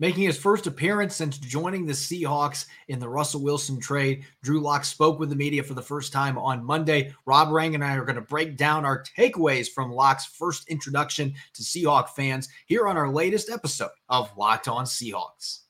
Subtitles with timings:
[0.00, 4.84] Making his first appearance since joining the Seahawks in the Russell Wilson trade, Drew Lock
[4.84, 7.14] spoke with the media for the first time on Monday.
[7.26, 11.34] Rob Rang and I are going to break down our takeaways from Lock's first introduction
[11.54, 15.60] to Seahawk fans here on our latest episode of Locked On Seahawks.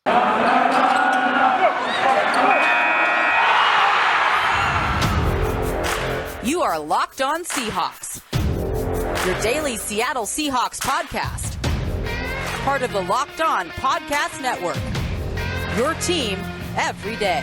[6.44, 8.22] You are Locked On Seahawks,
[9.26, 11.51] your daily Seattle Seahawks podcast
[12.62, 14.78] part of the Locked On Podcast Network.
[15.76, 16.38] Your team
[16.76, 17.42] every day.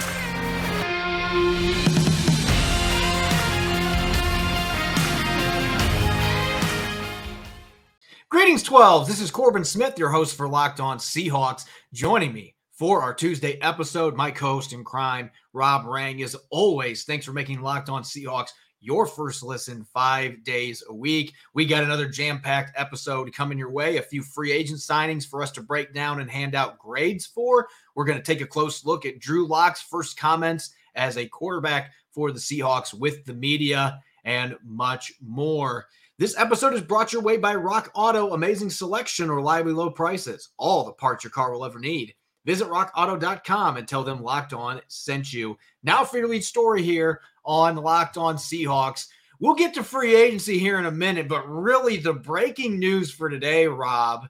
[8.29, 9.07] Greetings, 12.
[9.09, 11.65] This is Corbin Smith, your host for Locked On Seahawks.
[11.91, 16.23] Joining me for our Tuesday episode, my co host in crime, Rob Rang.
[16.23, 18.51] As always, thanks for making Locked On Seahawks
[18.81, 21.33] your first listen five days a week.
[21.53, 25.43] We got another jam packed episode coming your way, a few free agent signings for
[25.43, 27.67] us to break down and hand out grades for.
[27.95, 31.91] We're going to take a close look at Drew Lock's first comments as a quarterback
[32.11, 35.87] for the Seahawks with the media and much more.
[36.17, 38.33] This episode is brought your way by Rock Auto.
[38.33, 42.13] Amazing selection, reliably low prices, all the parts your car will ever need.
[42.49, 45.55] Visit rockauto.com and tell them Locked On sent you.
[45.83, 49.05] Now for your lead story here on Locked On Seahawks.
[49.39, 53.29] We'll get to free agency here in a minute, but really the breaking news for
[53.29, 54.27] today, Rob,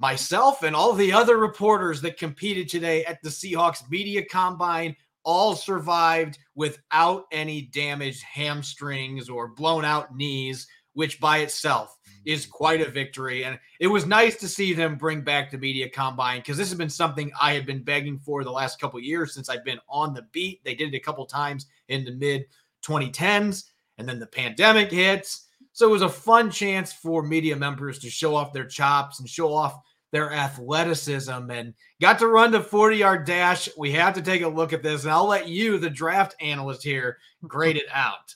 [0.00, 5.54] myself and all the other reporters that competed today at the Seahawks media combine all
[5.54, 12.90] survived without any damaged hamstrings or blown out knees, which by itself is quite a
[12.90, 13.44] victory.
[13.44, 16.78] And it was nice to see them bring back the media combine because this has
[16.78, 20.14] been something I had been begging for the last couple years since I've been on
[20.14, 20.62] the beat.
[20.64, 22.46] They did it a couple times in the mid
[22.84, 23.64] 2010s,
[23.98, 25.46] and then the pandemic hits.
[25.72, 29.28] So it was a fun chance for media members to show off their chops and
[29.28, 29.80] show off
[30.12, 33.68] their athleticism and got to run the 40 yard dash.
[33.76, 36.84] We have to take a look at this, and I'll let you, the draft analyst
[36.84, 38.32] here, grade it out.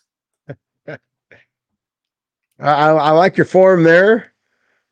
[2.60, 4.32] I, I like your form there,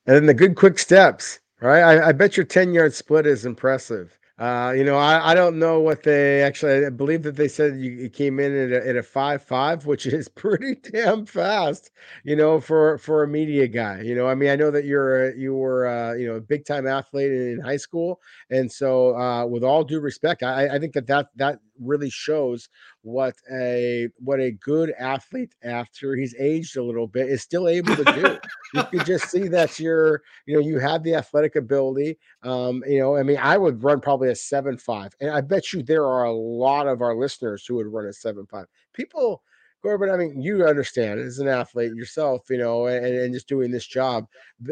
[0.06, 1.40] and the good quick steps.
[1.60, 4.18] Right, I, I bet your ten yard split is impressive.
[4.38, 6.84] Uh, you know, I, I don't know what they actually.
[6.84, 9.86] I believe that they said you, you came in at a, at a five five,
[9.86, 11.90] which is pretty damn fast.
[12.24, 14.02] You know, for for a media guy.
[14.02, 16.40] You know, I mean, I know that you're a, you were uh, you know a
[16.40, 20.78] big time athlete in high school, and so uh, with all due respect, I, I
[20.78, 22.68] think that that that really shows
[23.02, 27.96] what a what a good athlete after he's aged a little bit is still able
[27.96, 28.38] to do.
[28.74, 32.18] you can just see that you're you know you have the athletic ability.
[32.42, 35.72] Um, you know, I mean, I would run probably a seven five, and I bet
[35.72, 38.66] you there are a lot of our listeners who would run a seven five.
[38.92, 39.42] People.
[39.82, 43.70] Corbin, I mean, you understand as an athlete yourself, you know, and, and just doing
[43.70, 44.26] this job,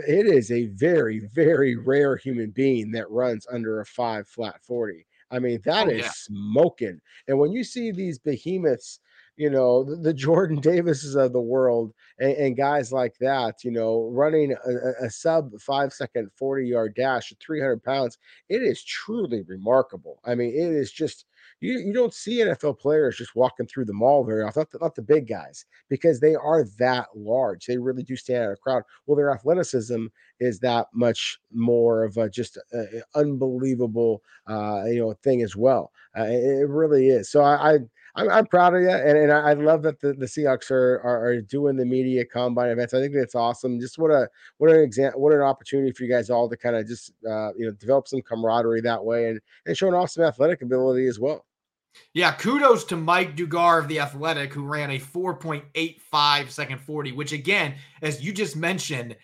[0.08, 5.06] it is a very, very rare human being that runs under a five flat 40.
[5.34, 6.10] I mean, that oh, is yeah.
[6.14, 7.00] smoking.
[7.28, 9.00] And when you see these behemoths,
[9.36, 13.70] you know, the, the Jordan Davises of the world and, and, guys like that, you
[13.70, 18.18] know, running a, a sub five second 40 yard dash at 300 pounds,
[18.48, 20.20] it is truly remarkable.
[20.24, 21.24] I mean, it is just
[21.64, 24.78] you, you don't see NFL players just walking through the mall very often, not the,
[24.80, 27.66] not the big guys, because they are that large.
[27.66, 28.82] They really do stand out of a crowd.
[29.06, 30.06] Well, their athleticism
[30.40, 35.56] is that much more of a just a, a unbelievable, uh, you know, thing as
[35.56, 35.90] well.
[36.16, 37.30] Uh, it, it, really is.
[37.30, 37.78] So I, I
[38.16, 41.26] I'm, I'm, proud of you, and, and I love that the, the Seahawks are, are,
[41.26, 42.94] are doing the media combine events.
[42.94, 43.80] I think that's awesome.
[43.80, 46.76] Just what a what an example, what an opportunity for you guys all to kind
[46.76, 50.22] of just uh, you know develop some camaraderie that way, and and show an awesome
[50.22, 51.44] athletic ability as well.
[52.12, 57.32] Yeah, kudos to Mike Dugar of the Athletic, who ran a 4.85 second 40, which
[57.32, 59.16] again, as you just mentioned,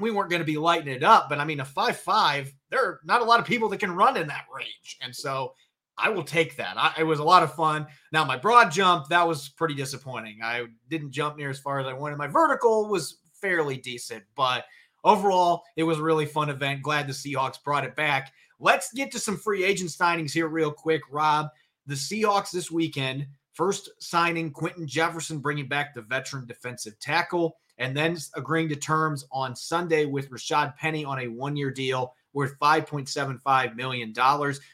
[0.00, 1.28] we weren't going to be lighting it up.
[1.28, 4.16] But I mean, a 5'5, there are not a lot of people that can run
[4.16, 4.98] in that range.
[5.00, 5.52] And so
[5.98, 6.76] I will take that.
[6.76, 7.86] I, it was a lot of fun.
[8.12, 10.38] Now, my broad jump, that was pretty disappointing.
[10.42, 12.16] I didn't jump near as far as I wanted.
[12.16, 14.64] My vertical was fairly decent, but
[15.04, 16.82] overall, it was a really fun event.
[16.82, 18.32] Glad the Seahawks brought it back.
[18.58, 21.02] let's get to some free agent signings here, real quick.
[21.10, 21.48] Rob,
[21.86, 27.96] the Seahawks this weekend, first signing Quinton Jefferson, bringing back the veteran defensive tackle, and
[27.96, 32.58] then agreeing to terms on Sunday with Rashad Penny on a one year deal worth
[32.58, 34.14] $5.75 million.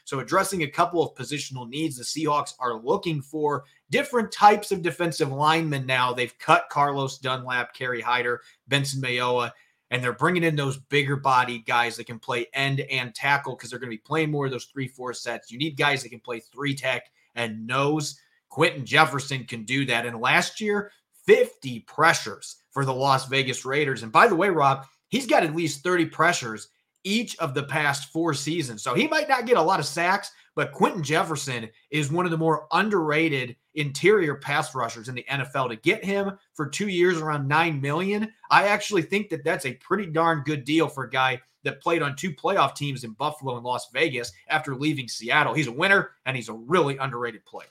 [0.05, 4.81] So, addressing a couple of positional needs, the Seahawks are looking for different types of
[4.81, 6.13] defensive linemen now.
[6.13, 9.51] They've cut Carlos Dunlap, Kerry Hyder, Benson Mayowa,
[9.91, 13.69] and they're bringing in those bigger body guys that can play end and tackle because
[13.69, 15.51] they're going to be playing more of those three, four sets.
[15.51, 17.03] You need guys that can play three tech
[17.35, 18.19] and nose.
[18.49, 20.05] Quinton Jefferson can do that.
[20.05, 20.91] And last year,
[21.25, 24.03] 50 pressures for the Las Vegas Raiders.
[24.03, 26.69] And by the way, Rob, he's got at least 30 pressures
[27.03, 28.83] each of the past four seasons.
[28.83, 32.31] So he might not get a lot of sacks, but Quinton Jefferson is one of
[32.31, 35.69] the more underrated interior pass rushers in the NFL.
[35.69, 39.75] To get him for two years around nine million, I actually think that that's a
[39.75, 43.55] pretty darn good deal for a guy that played on two playoff teams in Buffalo
[43.55, 45.53] and Las Vegas after leaving Seattle.
[45.53, 47.67] He's a winner and he's a really underrated player.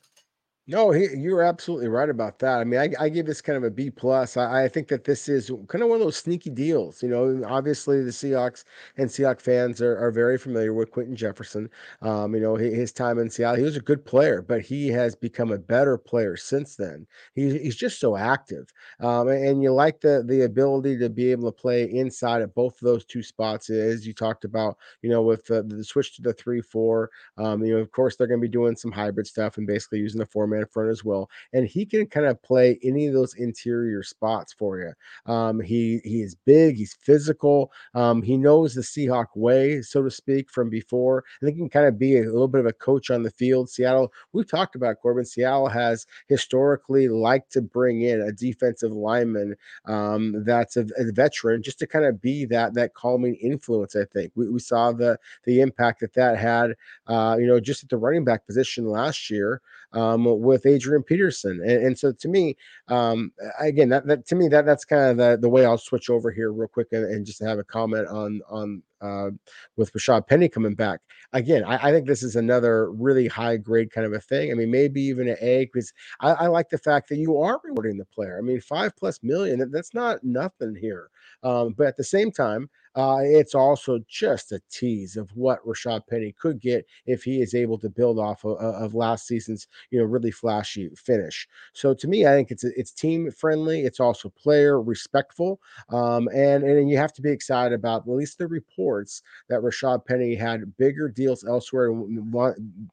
[0.70, 2.59] No, he, you're absolutely right about that.
[2.59, 4.37] I mean, I, I give this kind of a B plus.
[4.37, 7.03] I, I, think that this is kind of one of those sneaky deals.
[7.03, 8.65] You know, obviously the Seahawks
[8.99, 11.70] and Seahawks fans are, are very familiar with Quinton Jefferson.
[12.03, 15.15] Um, you know, his time in Seattle, he was a good player, but he has
[15.15, 17.06] become a better player since then.
[17.35, 18.70] He, he's just so active,
[19.00, 22.75] um, and you like the the ability to be able to play inside at both
[22.75, 24.76] of those two spots, as you talked about.
[25.00, 27.11] You know, with the, the switch to the three four.
[27.38, 30.00] Um, you know, of course, they're going to be doing some hybrid stuff and basically
[30.00, 33.14] using the format man front as well, and he can kind of play any of
[33.14, 34.93] those interior spots for you.
[35.32, 40.10] Um, he he is big, he's physical, um, he knows the Seahawk way, so to
[40.10, 41.25] speak, from before.
[41.40, 43.31] I think he can kind of be a little bit of a coach on the
[43.31, 43.70] field.
[43.70, 45.25] Seattle, we've talked about Corbin.
[45.25, 49.56] Seattle has historically liked to bring in a defensive lineman
[49.87, 53.96] um, that's a, a, veteran, just to kind of be that that calming influence.
[53.96, 56.75] I think we, we saw the the impact that that had,
[57.06, 59.60] uh, you know, just at the running back position last year
[59.93, 61.60] um, with Adrian Peterson.
[61.62, 62.56] And, and so to me,
[62.88, 66.10] um, again, that, that to me that that's kind of the, the way I'll switch
[66.10, 69.30] over here real quick and, and just have a comment on on uh,
[69.76, 71.00] with Rashad Penny coming back.
[71.32, 74.50] Again, I, I, think this is another really high grade kind of a thing.
[74.50, 77.60] I mean, maybe even an A because I, I, like the fact that you are
[77.62, 78.38] rewarding the player.
[78.38, 81.10] I mean, five plus million, that, that's not nothing here.
[81.42, 82.68] Um, but at the same time,
[82.98, 87.54] uh, it's also just a tease of what Rashad Penny could get if he is
[87.54, 91.46] able to build off of, of last season's, you know, really flashy finish.
[91.74, 93.82] So to me, I think it's it's team friendly.
[93.82, 95.60] It's also player respectful,
[95.90, 98.48] um, and and you have to be excited about at least the
[98.88, 102.32] reports that Rashad Penny had bigger deals elsewhere and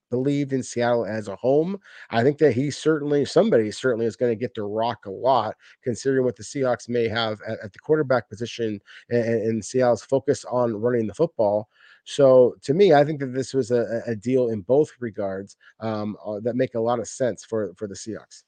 [0.09, 1.79] believed in Seattle as a home.
[2.09, 5.55] I think that he certainly somebody certainly is going to get to rock a lot,
[5.81, 10.45] considering what the Seahawks may have at, at the quarterback position in, in Seattle focus
[10.45, 11.69] on running the football.
[12.03, 16.17] So to me, I think that this was a, a deal in both regards um,
[16.25, 18.43] uh, that make a lot of sense for for the Seahawks.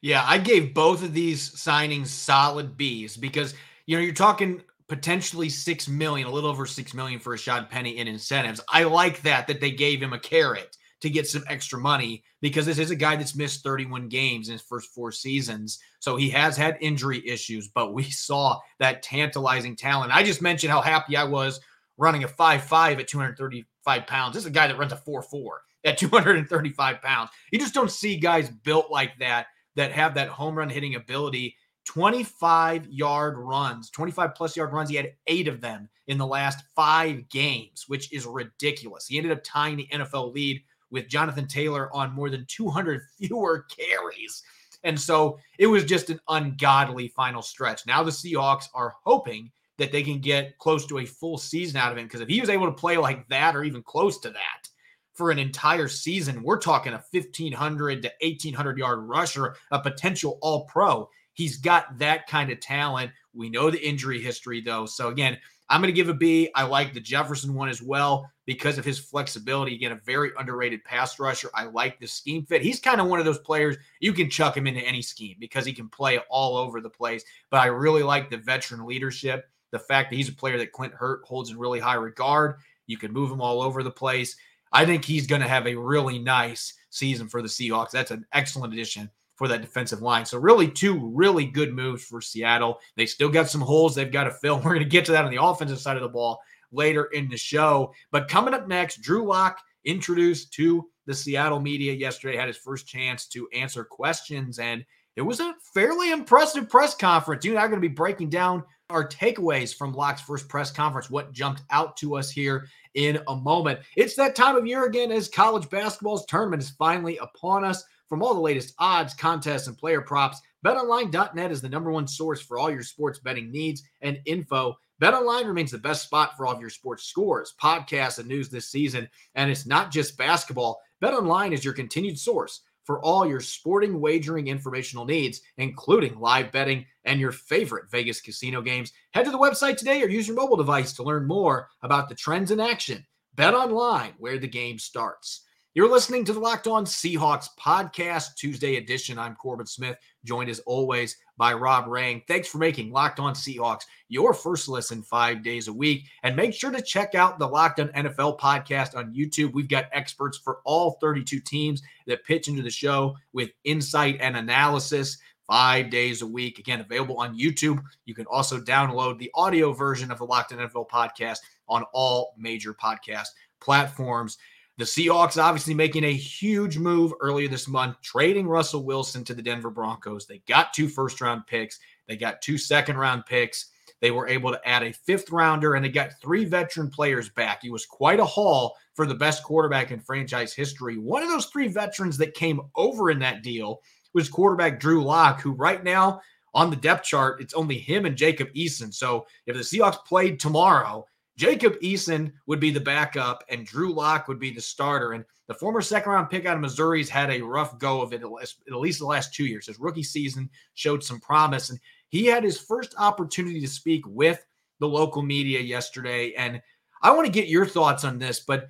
[0.00, 3.54] Yeah, I gave both of these signings solid Bs because
[3.86, 7.96] you know you're talking potentially six million, a little over six million for Rashad Penny
[7.96, 8.60] in incentives.
[8.68, 12.66] I like that that they gave him a carrot to get some extra money because
[12.66, 15.78] this is a guy that's missed 31 games in his first four seasons.
[16.00, 20.14] So he has had injury issues, but we saw that tantalizing talent.
[20.14, 21.58] I just mentioned how happy I was
[21.96, 24.34] running a 5'5 at 235 pounds.
[24.34, 25.48] This is a guy that runs a 4'4
[25.84, 27.30] at 235 pounds.
[27.50, 31.56] You just don't see guys built like that that have that home run hitting ability.
[31.84, 34.88] 25 yard runs, 25 plus yard runs.
[34.88, 39.06] He had eight of them in the last five games, which is ridiculous.
[39.06, 43.66] He ended up tying the NFL lead with Jonathan Taylor on more than 200 fewer
[43.68, 44.42] carries.
[44.84, 47.86] And so it was just an ungodly final stretch.
[47.86, 51.92] Now the Seahawks are hoping that they can get close to a full season out
[51.92, 54.30] of him because if he was able to play like that or even close to
[54.30, 54.68] that
[55.14, 60.64] for an entire season, we're talking a 1,500 to 1,800 yard rusher, a potential all
[60.66, 61.08] pro.
[61.34, 63.10] He's got that kind of talent.
[63.34, 64.86] We know the injury history, though.
[64.86, 65.38] So, again,
[65.72, 66.50] I'm going to give a B.
[66.54, 69.74] I like the Jefferson one as well because of his flexibility.
[69.74, 71.48] Again, a very underrated pass rusher.
[71.54, 72.60] I like the scheme fit.
[72.60, 75.64] He's kind of one of those players you can chuck him into any scheme because
[75.64, 77.24] he can play all over the place.
[77.50, 80.92] But I really like the veteran leadership, the fact that he's a player that Clint
[80.92, 82.56] Hurtt holds in really high regard.
[82.86, 84.36] You can move him all over the place.
[84.72, 87.92] I think he's going to have a really nice season for the Seahawks.
[87.92, 90.24] That's an excellent addition for that defensive line.
[90.26, 92.80] So really two really good moves for Seattle.
[92.96, 94.56] They still got some holes they've got to fill.
[94.64, 97.28] We're going to get to that on the offensive side of the ball later in
[97.28, 97.92] the show.
[98.10, 102.86] But coming up next, Drew Lock introduced to the Seattle media yesterday, had his first
[102.86, 104.84] chance to answer questions, and
[105.16, 107.44] it was a fairly impressive press conference.
[107.44, 110.70] You and I are going to be breaking down our takeaways from Lock's first press
[110.70, 113.80] conference, what jumped out to us here in a moment.
[113.96, 117.84] It's that time of year again as college basketball's tournament is finally upon us.
[118.12, 122.42] From all the latest odds, contests, and player props, betonline.net is the number one source
[122.42, 124.76] for all your sports betting needs and info.
[125.00, 128.68] BetOnline remains the best spot for all of your sports scores, podcasts, and news this
[128.68, 129.08] season.
[129.34, 130.82] And it's not just basketball.
[131.02, 136.84] BetOnline is your continued source for all your sporting wagering informational needs, including live betting
[137.06, 138.92] and your favorite Vegas casino games.
[139.12, 142.14] Head to the website today or use your mobile device to learn more about the
[142.14, 143.06] trends in action.
[143.38, 145.46] BetOnline, where the game starts.
[145.74, 149.18] You're listening to the Locked On Seahawks podcast, Tuesday edition.
[149.18, 152.20] I'm Corbin Smith, joined as always by Rob Rang.
[152.28, 156.04] Thanks for making Locked On Seahawks your first listen five days a week.
[156.24, 159.54] And make sure to check out the Locked On NFL podcast on YouTube.
[159.54, 164.36] We've got experts for all 32 teams that pitch into the show with insight and
[164.36, 166.58] analysis five days a week.
[166.58, 167.82] Again, available on YouTube.
[168.04, 172.34] You can also download the audio version of the Locked On NFL podcast on all
[172.36, 173.28] major podcast
[173.62, 174.36] platforms.
[174.82, 179.40] The Seahawks obviously making a huge move earlier this month, trading Russell Wilson to the
[179.40, 180.26] Denver Broncos.
[180.26, 183.66] They got two first round picks, they got two second round picks.
[184.00, 187.62] They were able to add a fifth rounder and they got three veteran players back.
[187.62, 190.98] It was quite a haul for the best quarterback in franchise history.
[190.98, 193.82] One of those three veterans that came over in that deal
[194.14, 196.20] was quarterback Drew Lock, who right now
[196.54, 198.92] on the depth chart, it's only him and Jacob Eason.
[198.92, 204.28] So if the Seahawks played tomorrow, Jacob Eason would be the backup and Drew Lock
[204.28, 205.12] would be the starter.
[205.12, 208.22] And the former second round pick out of Missouri's had a rough go of it
[208.22, 209.66] at least the last two years.
[209.66, 214.44] His rookie season showed some promise, and he had his first opportunity to speak with
[214.78, 216.34] the local media yesterday.
[216.34, 216.60] And
[217.02, 218.66] I want to get your thoughts on this, but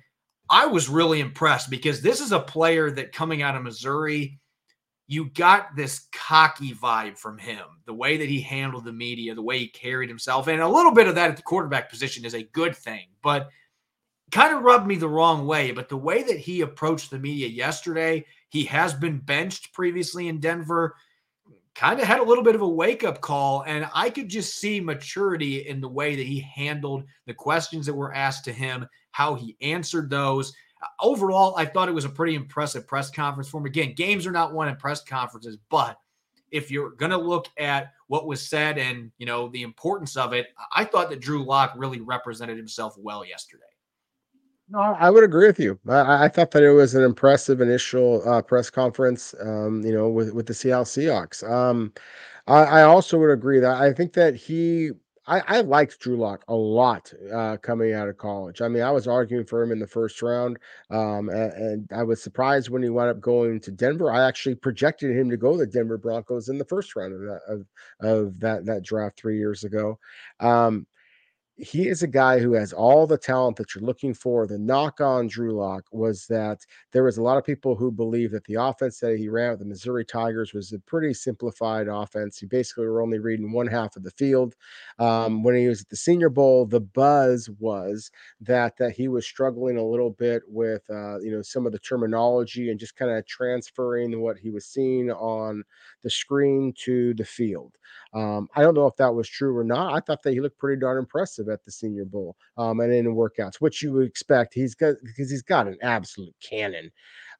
[0.49, 4.39] I was really impressed because this is a player that coming out of Missouri
[5.07, 9.41] you got this cocky vibe from him, the way that he handled the media, the
[9.41, 10.47] way he carried himself.
[10.47, 13.49] And a little bit of that at the quarterback position is a good thing, but
[14.31, 15.71] kind of rubbed me the wrong way.
[15.71, 20.39] But the way that he approached the media yesterday, he has been benched previously in
[20.39, 20.95] Denver,
[21.75, 23.63] kind of had a little bit of a wake up call.
[23.67, 27.93] And I could just see maturity in the way that he handled the questions that
[27.93, 30.53] were asked to him, how he answered those
[30.99, 33.65] overall, I thought it was a pretty impressive press conference for him.
[33.65, 35.97] Again, games are not won in press conferences, but
[36.51, 40.33] if you're going to look at what was said and you know the importance of
[40.33, 43.63] it, I thought that Drew Lock really represented himself well yesterday.
[44.69, 45.79] No, I would agree with you.
[45.89, 49.35] I, I thought that it was an impressive initial uh, press conference.
[49.41, 51.47] Um, you know, with with the Seattle Seahawks.
[51.49, 51.93] Um,
[52.47, 54.91] I, I also would agree that I think that he
[55.25, 58.61] I, I liked Drew Lock a lot uh, coming out of college.
[58.61, 62.03] I mean, I was arguing for him in the first round, um, and, and, I
[62.03, 64.11] was surprised when he wound up going to Denver.
[64.11, 67.21] I actually projected him to go to the Denver Broncos in the first round of
[67.21, 67.65] that of,
[68.01, 69.97] of that that draft three years ago.
[70.41, 70.85] Um,
[71.55, 74.47] he is a guy who has all the talent that you're looking for.
[74.47, 78.31] The knock on Drew Lock was that there was a lot of people who believe
[78.31, 82.39] that the offense that he ran with the Missouri Tigers was a pretty simplified offense.
[82.39, 84.55] He basically were only reading one half of the field.
[84.97, 88.09] Um, when he was at the Senior Bowl, the buzz was
[88.41, 91.79] that that he was struggling a little bit with uh, you know some of the
[91.79, 95.63] terminology and just kind of transferring what he was seeing on
[96.01, 97.77] the screen to the field.
[98.13, 99.93] Um, I don't know if that was true or not.
[99.93, 103.05] I thought that he looked pretty darn impressive at the Senior Bowl um, and in
[103.05, 104.53] the workouts, which you would expect.
[104.53, 106.91] He's got because he's got an absolute cannon.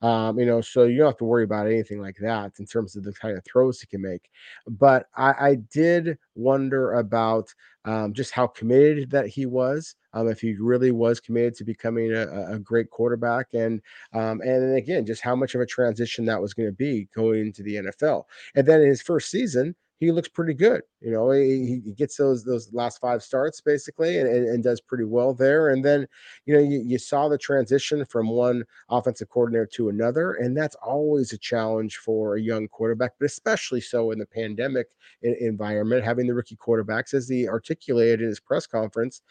[0.02, 2.98] Um, you know, so you don't have to worry about anything like that in terms
[2.98, 4.30] of the kind of throws he can make.
[4.68, 7.48] But I, I did wonder about
[7.86, 9.96] um, just how committed that he was.
[10.14, 13.82] Um, if he really was committed to becoming a, a great quarterback, and
[14.14, 17.08] um, and then again, just how much of a transition that was going to be
[17.16, 18.26] going into the NFL.
[18.56, 20.82] And then in his first season, he looks pretty good.
[21.02, 24.82] You know, he, he gets those those last five starts basically and, and, and, does
[24.82, 25.70] pretty well there.
[25.70, 26.08] And then,
[26.46, 30.34] you know, you, you saw the transition from one offensive coordinator to another.
[30.34, 34.88] And that's always a challenge for a young quarterback, but especially so in the pandemic
[35.22, 39.22] environment, having the rookie quarterbacks, as he articulated in his press conference.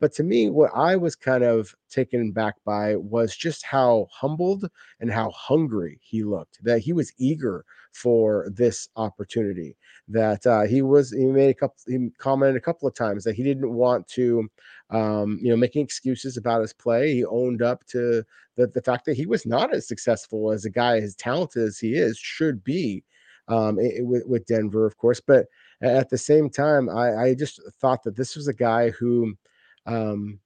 [0.00, 4.70] But to me, what I was kind of taken back by was just how humbled
[5.00, 9.76] and how hungry he looked, that he was eager for this opportunity,
[10.06, 13.34] that uh, he was, he made a couple, he commented a couple of times that
[13.34, 14.48] he didn't want to,
[14.90, 17.14] um, you know, making excuses about his play.
[17.14, 18.22] He owned up to
[18.56, 21.78] the, the fact that he was not as successful as a guy as talented as
[21.78, 23.02] he is should be
[23.48, 25.20] um, it, with, with Denver, of course.
[25.20, 25.46] But
[25.80, 29.34] at the same time, I, I just thought that this was a guy who,
[29.86, 30.40] um,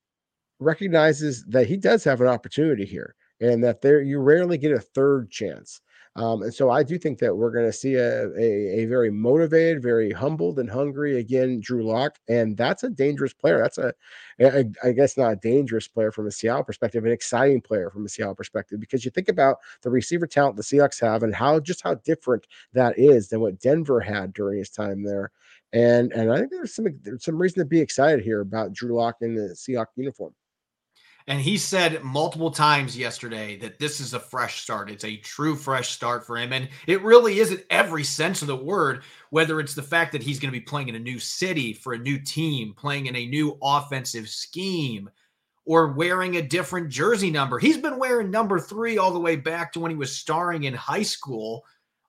[0.60, 4.80] recognizes that he does have an opportunity here and that there you rarely get a
[4.80, 5.80] third chance
[6.14, 9.10] Um, and so I do think that we're going to see a, a, a very
[9.10, 13.58] motivated, very humbled and hungry again, Drew Lock, and that's a dangerous player.
[13.62, 13.94] That's a,
[14.40, 18.04] I, I guess not a dangerous player from a Seattle perspective, an exciting player from
[18.04, 21.60] a Seattle perspective, because you think about the receiver talent the Seahawks have and how
[21.60, 25.30] just how different that is than what Denver had during his time there.
[25.72, 28.94] And and I think there's some there's some reason to be excited here about Drew
[28.94, 30.34] Lock in the Seahawks uniform.
[31.28, 34.90] And he said multiple times yesterday that this is a fresh start.
[34.90, 36.52] It's a true fresh start for him.
[36.52, 40.22] And it really is in every sense of the word, whether it's the fact that
[40.22, 43.14] he's going to be playing in a new city for a new team, playing in
[43.14, 45.08] a new offensive scheme,
[45.64, 47.58] or wearing a different jersey number.
[47.60, 50.74] He's been wearing number three all the way back to when he was starring in
[50.74, 51.64] high school,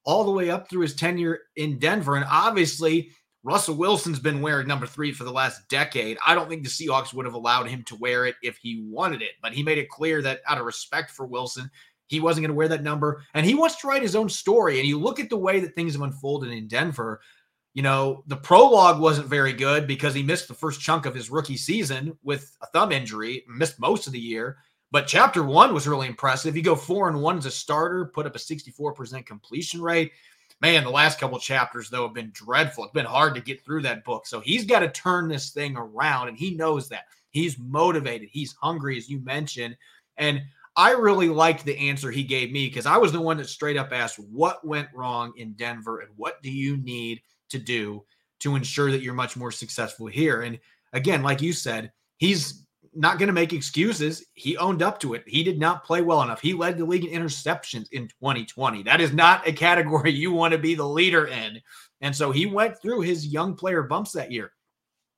[0.05, 2.15] all the way up through his tenure in Denver.
[2.15, 3.11] And obviously,
[3.43, 6.17] Russell Wilson's been wearing number three for the last decade.
[6.25, 9.21] I don't think the Seahawks would have allowed him to wear it if he wanted
[9.21, 11.69] it, but he made it clear that out of respect for Wilson,
[12.07, 13.23] he wasn't going to wear that number.
[13.33, 14.79] And he wants to write his own story.
[14.79, 17.19] And you look at the way that things have unfolded in Denver.
[17.73, 21.29] You know, the prologue wasn't very good because he missed the first chunk of his
[21.29, 24.57] rookie season with a thumb injury, missed most of the year.
[24.91, 26.55] But chapter one was really impressive.
[26.55, 30.11] You go four and one as a starter, put up a 64% completion rate
[30.61, 32.83] man, the last couple chapters though have been dreadful.
[32.83, 34.27] It's been hard to get through that book.
[34.27, 37.05] So he's got to turn this thing around, and he knows that.
[37.31, 38.29] He's motivated.
[38.31, 39.75] He's hungry, as you mentioned,
[40.17, 40.41] and
[40.75, 43.77] I really liked the answer he gave me because I was the one that straight
[43.77, 48.03] up asked, "What went wrong in Denver, and what do you need to do
[48.39, 50.59] to ensure that you're much more successful here?" And
[50.93, 54.25] again, like you said, he's not going to make excuses.
[54.33, 55.23] He owned up to it.
[55.27, 56.41] He did not play well enough.
[56.41, 58.83] He led the league in interceptions in 2020.
[58.83, 61.61] That is not a category you want to be the leader in.
[62.01, 64.51] And so he went through his young player bumps that year.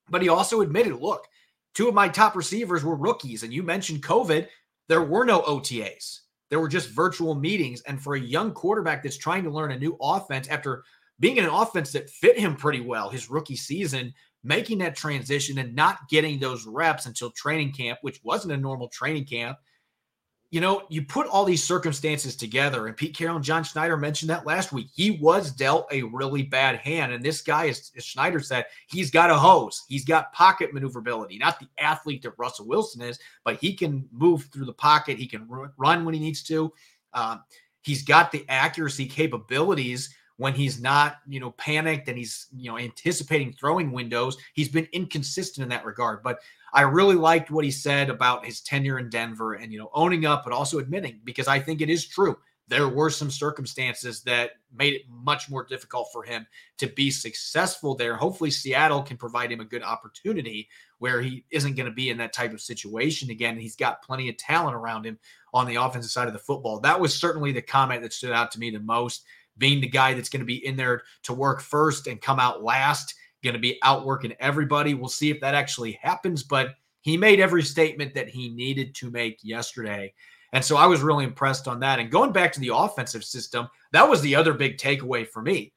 [0.10, 1.26] But he also admitted, look,
[1.74, 3.44] two of my top receivers were rookies.
[3.44, 4.48] And you mentioned COVID.
[4.88, 7.82] There were no OTAs, there were just virtual meetings.
[7.82, 10.84] And for a young quarterback that's trying to learn a new offense after
[11.20, 14.14] being in an offense that fit him pretty well his rookie season,
[14.46, 18.88] making that transition and not getting those reps until training camp, which wasn't a normal
[18.88, 19.58] training camp.
[20.52, 24.30] You know, you put all these circumstances together, and Pete Carroll and John Schneider mentioned
[24.30, 24.88] that last week.
[24.94, 27.12] He was dealt a really bad hand.
[27.12, 29.84] And this guy, as, Schneider said, he's got a hose.
[29.90, 34.48] He's got pocket maneuverability, not the athlete that Russell Wilson is, but he can move
[34.54, 35.18] through the pocket.
[35.18, 36.72] He can run when he needs to.
[37.14, 37.44] Um,
[37.82, 42.78] he's got the accuracy capabilities when he's not, you know, panicked and he's, you know,
[42.78, 44.38] anticipating throwing windows.
[44.54, 46.24] He's been inconsistent in that regard.
[46.24, 46.40] But
[46.74, 50.26] I really liked what he said about his tenure in Denver and, you know, owning
[50.26, 52.38] up, but also admitting, because I think it is true.
[52.68, 56.48] There were some circumstances that made it much more difficult for him
[56.80, 58.16] to be successful there.
[58.16, 60.68] Hopefully, Seattle can provide him a good opportunity
[60.98, 63.60] where he isn't going to be in that type of situation again.
[63.60, 65.20] He's got plenty of talent around him
[65.54, 66.80] on the offensive side of the football.
[66.80, 69.26] That was certainly the comment that stood out to me the most
[69.58, 72.64] being the guy that's going to be in there to work first and come out
[72.64, 74.94] last, going to be outworking everybody.
[74.94, 79.12] We'll see if that actually happens, but he made every statement that he needed to
[79.12, 80.14] make yesterday.
[80.54, 82.00] And so I was really impressed on that.
[82.00, 85.74] And going back to the offensive system, that was the other big takeaway for me.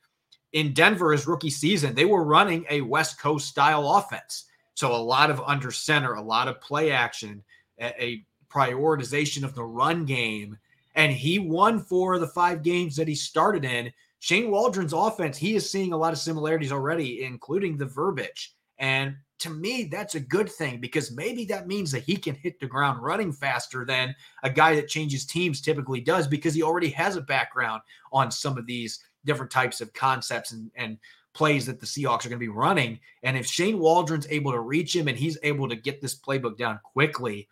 [0.53, 4.47] In Denver, his rookie season, they were running a West Coast style offense.
[4.75, 7.43] So a lot of under center, a lot of play action,
[7.81, 10.57] a, prioritization of the run game
[10.99, 13.93] and he won four of the five games that he started in.
[14.19, 18.53] Shane Waldron's offense, he is seeing a lot of similarities already, including the verbiage.
[18.79, 22.59] And to me, that's a good thing because maybe that means that he can hit
[22.59, 26.91] the ground running faster than a guy that changes teams typically does because he already
[26.91, 27.81] has a background
[28.13, 30.99] on some of these different types of concepts and, and
[31.33, 32.99] plays that the Seahawks are going to be running.
[33.23, 36.59] And if Shane Waldron's able to reach him and he's able to get this playbook
[36.59, 37.47] down quickly,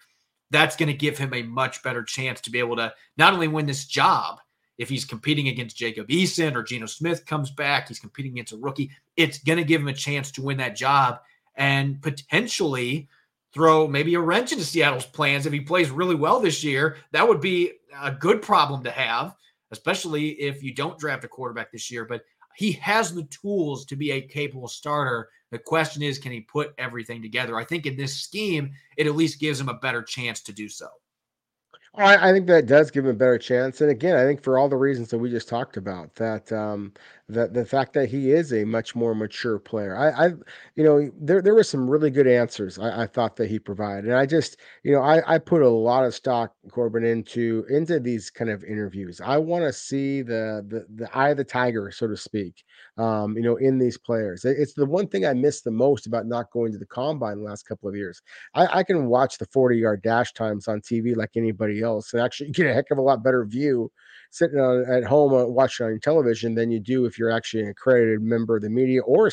[0.51, 3.49] that's going to give him a much better chance to be able to not only
[3.49, 4.39] win this job
[4.79, 8.59] if he's competing against Jacob Eason or Geno Smith comes back, he's competing against a
[8.59, 8.91] rookie.
[9.17, 11.21] It's going to give him a chance to win that job
[11.55, 13.09] and potentially
[13.53, 16.99] throw maybe a wrench into Seattle's plans if he plays really well this year.
[17.13, 19.35] That would be a good problem to have,
[19.71, 22.05] especially if you don't draft a quarterback this year.
[22.05, 22.23] But
[22.55, 26.75] he has the tools to be a capable starter the question is, can he put
[26.79, 27.57] everything together?
[27.57, 30.69] I think in this scheme, it at least gives him a better chance to do
[30.69, 30.89] so.
[31.99, 33.81] I, think that does give him a better chance.
[33.81, 36.93] And again, I think for all the reasons that we just talked about, that um,
[37.29, 39.97] that the fact that he is a much more mature player.
[39.97, 40.29] I, I
[40.77, 44.05] you know, there there were some really good answers I, I thought that he provided.
[44.05, 47.99] And I just, you know, I, I put a lot of stock, Corbin, into into
[47.99, 49.21] these kind of interviews.
[49.21, 52.63] I want to see the the the eye of the tiger, so to speak.
[52.97, 54.45] Um, you know, in these players.
[54.45, 57.45] It's the one thing I miss the most about not going to the combine the
[57.45, 58.23] last couple of years.
[58.55, 62.23] I, I can watch the 40 yard dash times on TV like anybody else and
[62.23, 63.91] actually get a heck of a lot better view
[64.37, 67.71] sitting on, at home uh, watching on television than you do if you're actually an
[67.71, 69.31] accredited member of the media or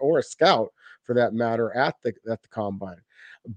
[0.00, 0.68] or a scout
[1.02, 3.00] for that matter at the at the combine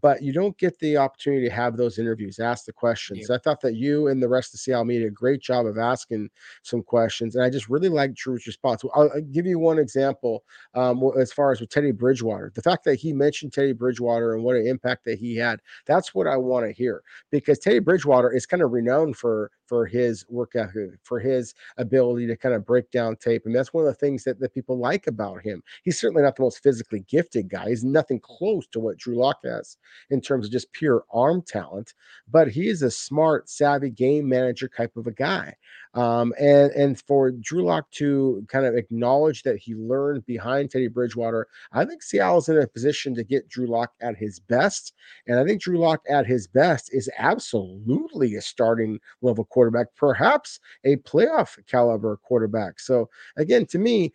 [0.01, 3.27] but you don't get the opportunity to have those interviews, ask the questions.
[3.29, 3.35] Yeah.
[3.35, 6.29] I thought that you and the rest of Seattle media a great job of asking
[6.61, 8.83] some questions, and I just really like Drew's response.
[8.93, 10.43] I'll, I'll give you one example
[10.75, 12.51] um, as far as with Teddy Bridgewater.
[12.53, 16.13] The fact that he mentioned Teddy Bridgewater and what an impact that he had, that's
[16.13, 20.25] what I want to hear because Teddy Bridgewater is kind of renowned for for his
[20.29, 23.45] work ethic, for his ability to kind of break down tape.
[23.45, 25.61] And that's one of the things that, that people like about him.
[25.83, 27.69] He's certainly not the most physically gifted guy.
[27.69, 29.77] He's nothing close to what Drew Lock has
[30.09, 31.93] in terms of just pure arm talent,
[32.29, 35.55] but he is a smart, savvy game manager type of a guy.
[35.95, 40.87] Um, and and for Drew Lock to kind of acknowledge that he learned behind Teddy
[40.87, 44.93] Bridgewater, I think Seattle's in a position to get Drew Lock at his best.
[45.27, 50.59] And I think Drew Lock at his best is absolutely a starting level quarterback, perhaps
[50.83, 52.79] a playoff caliber quarterback.
[52.79, 54.13] So again, to me,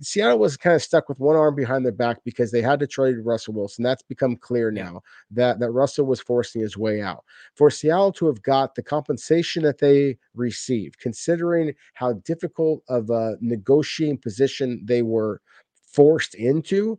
[0.00, 2.86] Seattle was kind of stuck with one arm behind their back because they had to
[2.86, 3.82] trade Russell Wilson.
[3.82, 7.24] That's become clear now that, that Russell was forcing his way out.
[7.54, 13.36] For Seattle to have got the compensation that they received, considering how difficult of a
[13.40, 15.40] negotiating position they were
[15.92, 16.98] forced into,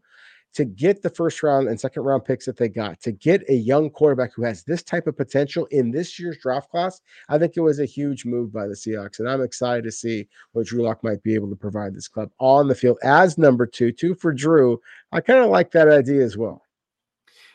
[0.54, 3.54] to get the first round and second round picks that they got, to get a
[3.54, 7.54] young quarterback who has this type of potential in this year's draft class, I think
[7.56, 9.20] it was a huge move by the Seahawks.
[9.20, 12.32] And I'm excited to see what Drew Lock might be able to provide this club
[12.40, 13.92] on the field as number two.
[13.92, 14.82] Two for Drew.
[15.12, 16.64] I kind of like that idea as well.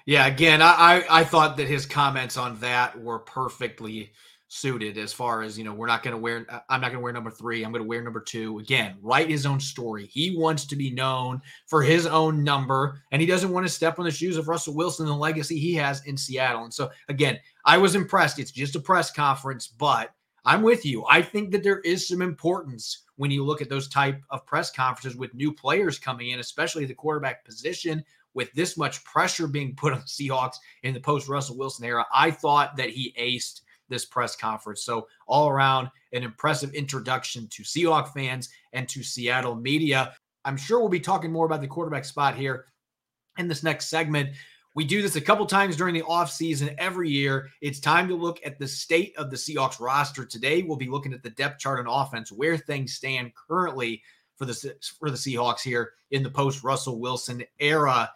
[0.06, 0.74] Yeah, again, I,
[1.08, 4.12] I, I thought that his comments on that were perfectly
[4.54, 7.00] suited as far as you know we're not going to wear uh, i'm not going
[7.00, 8.60] to wear number three i'm going to wear number two.
[8.60, 10.06] Again write his own story.
[10.06, 13.98] He wants to be known for his own number and he doesn't want to step
[13.98, 16.62] on the shoes of russell wilson and the legacy he has in seattle.
[16.62, 18.38] And so again i was impressed.
[18.38, 20.14] It's just a press conference but
[20.44, 21.04] i'm with you.
[21.10, 24.70] I think that there is some importance when you look at those type of press
[24.70, 29.74] conferences with new players coming in especially the quarterback position with this much pressure being
[29.74, 33.60] put on the Seahawks in the post Russell Wilson era, I thought that he aced
[33.88, 34.82] this press conference.
[34.82, 40.14] So, all around, an impressive introduction to Seahawk fans and to Seattle media.
[40.44, 42.66] I'm sure we'll be talking more about the quarterback spot here
[43.38, 44.30] in this next segment.
[44.74, 47.48] We do this a couple times during the offseason every year.
[47.60, 50.24] It's time to look at the state of the Seahawks roster.
[50.24, 54.02] Today, we'll be looking at the depth chart on offense, where things stand currently
[54.36, 58.10] for the for the Seahawks here in the post Russell Wilson era.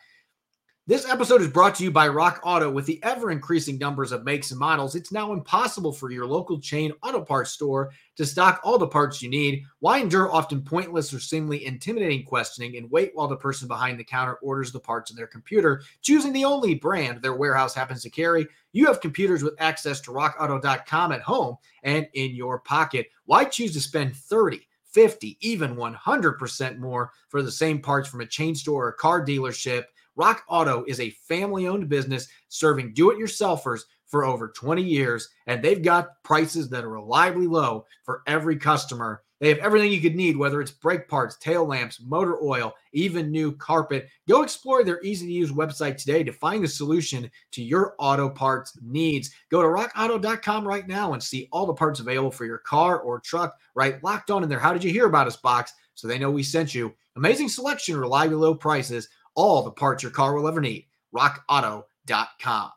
[0.89, 2.71] This episode is brought to you by Rock Auto.
[2.71, 6.59] With the ever increasing numbers of makes and models, it's now impossible for your local
[6.59, 9.65] chain auto parts store to stock all the parts you need.
[9.81, 14.05] Why endure often pointless or seemingly intimidating questioning and wait while the person behind the
[14.05, 18.09] counter orders the parts on their computer, choosing the only brand their warehouse happens to
[18.09, 18.47] carry?
[18.73, 23.09] You have computers with access to rockauto.com at home and in your pocket.
[23.27, 28.27] Why choose to spend 30 50, even 100% more for the same parts from a
[28.27, 29.85] chain store or car dealership?
[30.19, 35.29] Rock Auto is a family owned business serving do it yourselfers for over 20 years,
[35.47, 39.23] and they've got prices that are reliably low for every customer.
[39.39, 43.31] They have everything you could need, whether it's brake parts, tail lamps, motor oil, even
[43.31, 44.09] new carpet.
[44.29, 48.29] Go explore their easy to use website today to find the solution to your auto
[48.29, 49.31] parts needs.
[49.53, 53.21] Go to rockauto.com right now and see all the parts available for your car or
[53.21, 54.03] truck, right?
[54.03, 54.59] Locked on in there.
[54.59, 55.73] How did you hear about us box?
[55.95, 56.93] So they know we sent you.
[57.15, 60.87] Amazing selection, reliably low prices all the parts your car will ever need.
[61.15, 62.71] RockAuto.com.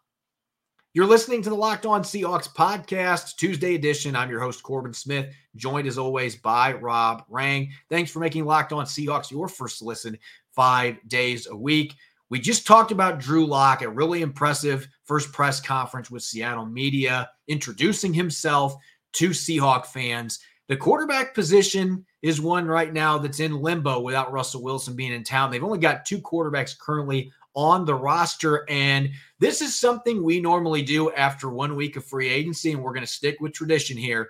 [0.94, 4.14] You're listening to the Locked On Seahawks podcast, Tuesday edition.
[4.14, 7.72] I'm your host, Corbin Smith, joined as always by Rob Rang.
[7.90, 10.18] Thanks for making Locked On Seahawks your first listen
[10.54, 11.96] five days a week.
[12.30, 17.30] We just talked about Drew Lock, a really impressive first press conference with Seattle media,
[17.48, 18.76] introducing himself
[19.14, 20.40] to Seahawk fans.
[20.68, 25.24] The quarterback position is one right now that's in limbo without Russell Wilson being in
[25.24, 25.52] town.
[25.52, 28.66] They've only got two quarterbacks currently on the roster.
[28.70, 32.72] And this is something we normally do after one week of free agency.
[32.72, 34.30] And we're going to stick with tradition here.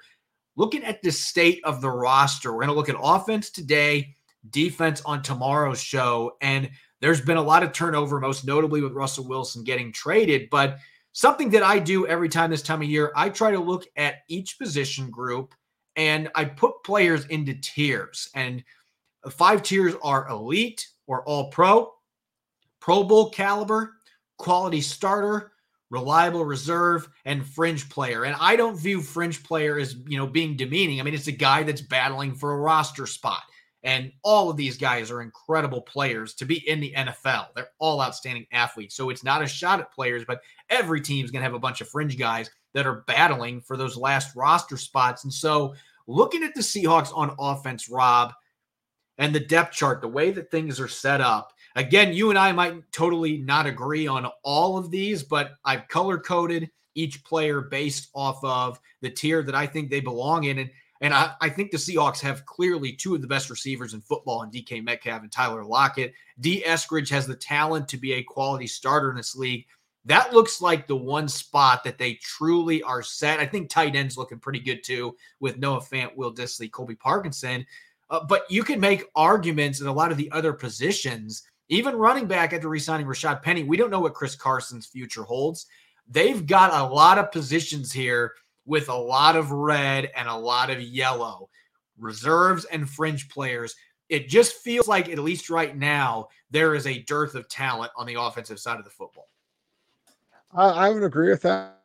[0.56, 4.15] Looking at the state of the roster, we're going to look at offense today,
[4.50, 6.38] defense on tomorrow's show.
[6.41, 10.50] And there's been a lot of turnover, most notably with Russell Wilson getting traded.
[10.50, 10.78] But
[11.13, 14.20] something that I do every time this time of year, I try to look at
[14.28, 15.54] each position group
[15.95, 18.30] and I put players into tiers.
[18.36, 18.63] And
[19.30, 21.91] five tiers are elite or all pro,
[22.80, 23.93] Pro Bowl caliber,
[24.38, 25.51] quality starter,
[25.91, 28.23] reliable reserve, and fringe player.
[28.23, 30.99] And I don't view fringe player as, you know, being demeaning.
[30.99, 33.41] I mean, it's a guy that's battling for a roster spot.
[33.84, 37.48] And all of these guys are incredible players to be in the NFL.
[37.56, 38.96] They're all outstanding athletes.
[38.96, 41.82] So it's not a shot at players, but every team's going to have a bunch
[41.82, 45.24] of fringe guys that are battling for those last roster spots.
[45.24, 45.74] And so
[46.08, 48.34] looking at the Seahawks on offense, Rob,
[49.17, 51.54] and the depth chart, the way that things are set up.
[51.76, 56.17] Again, you and I might totally not agree on all of these, but I've color
[56.17, 60.60] coded each player based off of the tier that I think they belong in.
[60.60, 60.70] And,
[61.01, 64.43] and I, I think the Seahawks have clearly two of the best receivers in football
[64.43, 66.13] in DK Metcalf and Tyler Lockett.
[66.39, 69.65] Dee Eskridge has the talent to be a quality starter in this league.
[70.05, 73.39] That looks like the one spot that they truly are set.
[73.39, 77.65] I think tight ends looking pretty good too with Noah Fant, Will Dissly, Colby Parkinson.
[78.09, 82.27] Uh, but you can make arguments in a lot of the other positions, even running
[82.27, 83.63] back after resigning Rashad Penny.
[83.63, 85.65] We don't know what Chris Carson's future holds.
[86.07, 88.33] They've got a lot of positions here
[88.65, 91.50] with a lot of red and a lot of yellow,
[91.97, 93.76] reserves and fringe players.
[94.10, 98.06] It just feels like, at least right now, there is a dearth of talent on
[98.06, 99.30] the offensive side of the football.
[100.54, 101.81] I, I would agree with that.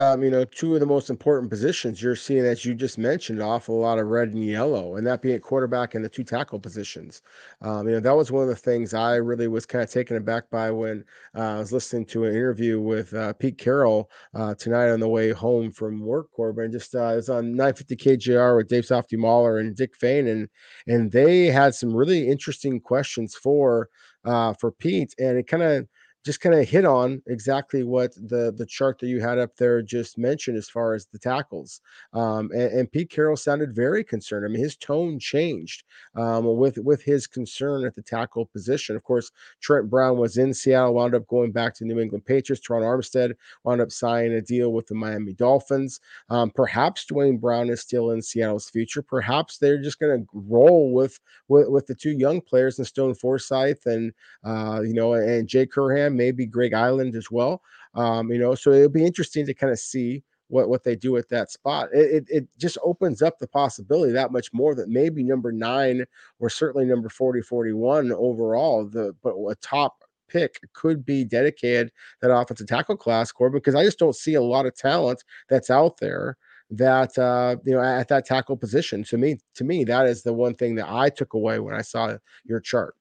[0.00, 3.40] Um, you know, two of the most important positions you're seeing, as you just mentioned,
[3.40, 6.58] off a lot of red and yellow, and that being quarterback and the two tackle
[6.58, 7.22] positions.
[7.62, 10.16] Um, you know, that was one of the things I really was kind of taken
[10.16, 11.04] aback by when
[11.36, 15.08] uh, I was listening to an interview with uh, Pete Carroll uh, tonight on the
[15.08, 16.26] way home from work.
[16.32, 20.26] Corbin just uh, it was on 950 KJR with Dave Softy Mahler and Dick Fain,
[20.26, 20.48] and
[20.88, 23.88] and they had some really interesting questions for
[24.24, 25.86] uh, for Pete, and it kind of
[26.24, 29.82] just kind of hit on exactly what the the chart that you had up there
[29.82, 31.82] just mentioned as far as the tackles.
[32.14, 34.46] Um, and, and, Pete Carroll sounded very concerned.
[34.46, 35.84] I mean, his tone changed
[36.14, 38.96] um, with with his concern at the tackle position.
[38.96, 42.66] Of course, Trent Brown was in Seattle, wound up going back to New England Patriots.
[42.66, 43.34] Terron Armstead
[43.64, 46.00] wound up signing a deal with the Miami Dolphins.
[46.30, 49.02] Um, perhaps Duane Brown is still in Seattle's future.
[49.02, 53.14] Perhaps they're just going to roll with, with with the two young players in Stone
[53.14, 54.12] Forsythe and
[54.44, 55.70] uh, you know and Jake
[56.14, 57.62] Curhan maybe Greg Eiland as well.
[57.94, 61.16] Um, you know, so it'll be interesting to kind of see what what they do
[61.16, 61.88] at that spot.
[61.92, 66.04] It, it, it just opens up the possibility that much more that maybe number nine
[66.38, 72.34] or certainly number 40 41 overall, the but a top pick could be dedicated that
[72.34, 75.98] offensive tackle class, Corbin, because I just don't see a lot of talent that's out
[75.98, 76.36] there
[76.70, 80.32] that uh you know at that tackle position to me to me that is the
[80.32, 82.94] one thing that i took away when i saw your chart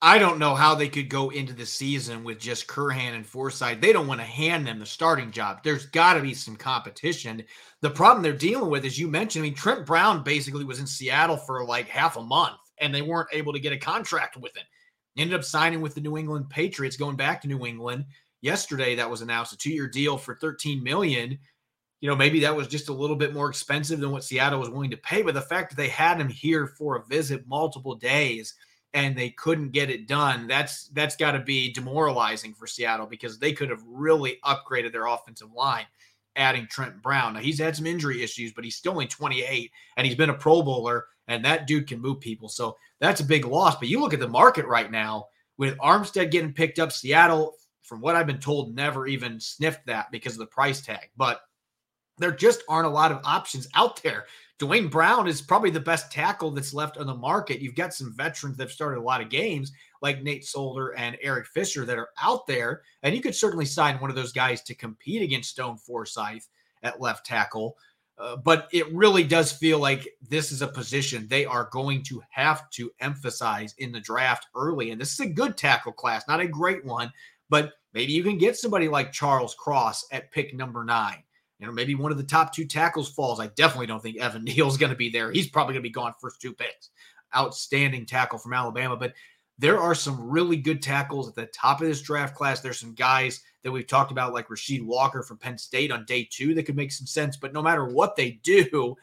[0.00, 3.80] I don't know how they could go into the season with just Curhan and Forsythe.
[3.80, 5.64] They don't want to hand them the starting job.
[5.64, 7.42] There's got to be some competition.
[7.80, 10.86] The problem they're dealing with, as you mentioned, I mean, Trent Brown basically was in
[10.86, 14.56] Seattle for like half a month and they weren't able to get a contract with
[14.56, 14.64] him.
[15.16, 18.04] Ended up signing with the New England Patriots, going back to New England.
[18.40, 21.36] Yesterday, that was announced a two year deal for 13 million.
[22.00, 24.70] You know, maybe that was just a little bit more expensive than what Seattle was
[24.70, 25.22] willing to pay.
[25.22, 28.54] But the fact that they had him here for a visit multiple days–
[28.94, 30.46] and they couldn't get it done.
[30.46, 35.06] That's that's got to be demoralizing for Seattle because they could have really upgraded their
[35.06, 35.86] offensive line
[36.36, 37.34] adding Trent Brown.
[37.34, 40.34] Now he's had some injury issues, but he's still only 28 and he's been a
[40.34, 42.48] pro bowler and that dude can move people.
[42.48, 45.26] So that's a big loss, but you look at the market right now
[45.58, 50.10] with Armstead getting picked up Seattle from what I've been told never even sniffed that
[50.10, 51.10] because of the price tag.
[51.16, 51.40] But
[52.18, 54.26] there just aren't a lot of options out there
[54.58, 57.60] Duane Brown is probably the best tackle that's left on the market.
[57.60, 59.70] You've got some veterans that have started a lot of games,
[60.02, 62.82] like Nate Solder and Eric Fisher, that are out there.
[63.04, 66.42] And you could certainly sign one of those guys to compete against Stone Forsythe
[66.82, 67.76] at left tackle.
[68.18, 72.20] Uh, but it really does feel like this is a position they are going to
[72.28, 74.90] have to emphasize in the draft early.
[74.90, 77.12] And this is a good tackle class, not a great one,
[77.48, 81.22] but maybe you can get somebody like Charles Cross at pick number nine
[81.58, 83.40] you know, maybe one of the top two tackles falls.
[83.40, 85.30] I definitely don't think Evan Neal's going to be there.
[85.32, 86.90] He's probably going to be gone first two picks.
[87.36, 88.96] Outstanding tackle from Alabama.
[88.96, 89.14] But
[89.58, 92.60] there are some really good tackles at the top of this draft class.
[92.60, 96.28] There's some guys that we've talked about, like Rasheed Walker from Penn State on day
[96.30, 97.36] two, that could make some sense.
[97.36, 98.94] But no matter what they do,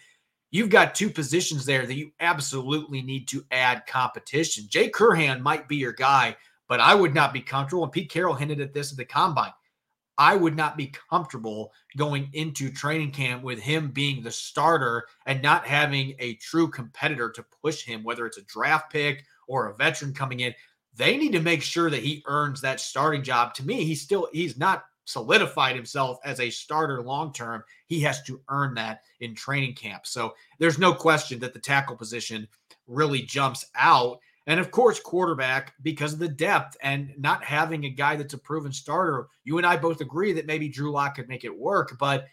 [0.51, 4.65] you've got two positions there that you absolutely need to add competition.
[4.69, 6.37] Jay Curhan might be your guy,
[6.69, 7.83] but I would not be comfortable.
[7.83, 9.51] And Pete Carroll hinted at this at the combine.
[10.17, 15.41] I would not be comfortable going into training camp with him being the starter and
[15.41, 19.75] not having a true competitor to push him, whether it's a draft pick or a
[19.75, 20.53] veteran coming in.
[20.95, 23.53] They need to make sure that he earns that starting job.
[23.55, 27.63] To me, he's still he's not solidified himself as a starter long term.
[27.85, 30.07] He has to earn that in training camp.
[30.07, 32.47] So there's no question that the tackle position
[32.87, 34.19] really jumps out.
[34.47, 38.37] And of course, quarterback, because of the depth and not having a guy that's a
[38.37, 41.97] proven starter, you and I both agree that maybe Drew Lock could make it work.
[41.99, 42.27] But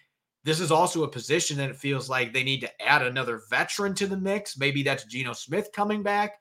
[0.44, 3.94] this is also a position that it feels like they need to add another veteran
[3.94, 4.58] to the mix.
[4.58, 6.38] Maybe that's Geno Smith coming back.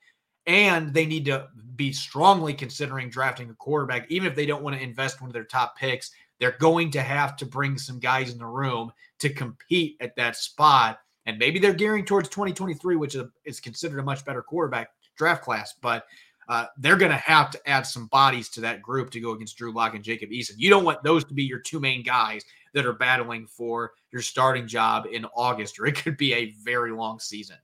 [0.48, 4.76] And they need to be strongly considering drafting a quarterback, even if they don't want
[4.76, 6.12] to invest one of their top picks.
[6.40, 10.36] They're going to have to bring some guys in the room to compete at that
[10.36, 14.90] spot And maybe they're gearing towards 2023, which is considered a much better quarterback
[15.22, 15.76] draft class.
[15.80, 16.06] But
[16.50, 19.58] uh, they're going to have to add some bodies to that group to go against
[19.58, 20.54] Drew Lock and Jacob Eason.
[20.58, 24.24] You don't want those to be your two main guys that are battling for your
[24.24, 27.58] starting job in August, or it could be a very long season.